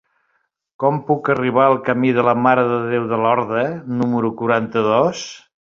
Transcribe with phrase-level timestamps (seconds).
[0.83, 3.65] Com puc arribar al camí de la Mare de Déu de Lorda
[4.01, 5.27] número quaranta-dos?